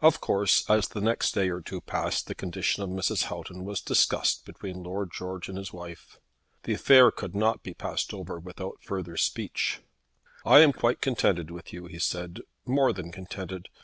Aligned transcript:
Of 0.00 0.20
course 0.20 0.68
as 0.68 0.88
the 0.88 1.00
next 1.00 1.30
day 1.32 1.48
or 1.48 1.60
two 1.60 1.80
passed 1.80 2.26
by, 2.26 2.30
the 2.30 2.34
condition 2.34 2.82
of 2.82 2.88
Mrs. 2.88 3.26
Houghton 3.26 3.64
was 3.64 3.80
discussed 3.80 4.44
between 4.44 4.82
Lord 4.82 5.12
George 5.12 5.48
and 5.48 5.56
his 5.56 5.72
wife. 5.72 6.18
The 6.64 6.74
affair 6.74 7.12
could 7.12 7.32
not 7.32 7.62
be 7.62 7.72
passed 7.72 8.12
over 8.12 8.40
without 8.40 8.82
further 8.82 9.16
speech. 9.16 9.80
"I 10.44 10.58
am 10.58 10.72
quite 10.72 11.00
contented 11.00 11.52
with 11.52 11.72
you," 11.72 11.86
he 11.86 12.00
said; 12.00 12.40
"more 12.66 12.92
than 12.92 13.12
contented. 13.12 13.68